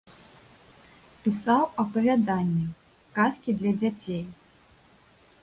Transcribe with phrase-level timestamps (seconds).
[1.27, 2.65] Пісаў апавяданні,
[3.19, 4.23] казкі для дзяцей.